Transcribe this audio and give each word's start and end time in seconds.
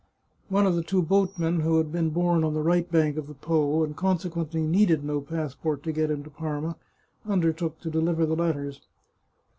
One 0.49 0.65
of 0.65 0.75
the 0.75 0.81
two 0.81 1.03
boatmen, 1.03 1.59
who 1.59 1.77
had 1.77 1.91
been 1.91 2.09
born 2.09 2.43
on 2.43 2.55
the 2.55 2.63
right 2.63 2.91
bank 2.91 3.17
of 3.17 3.27
the 3.27 3.35
Po, 3.35 3.83
and 3.83 3.95
consequently 3.95 4.63
needed 4.65 5.03
no 5.03 5.21
passport 5.21 5.83
to 5.83 5.91
get 5.91 6.09
him 6.09 6.23
to 6.23 6.31
Parma, 6.31 6.75
undertook 7.27 7.79
to 7.81 7.91
deliver 7.91 8.25
the 8.25 8.35
letters. 8.35 8.81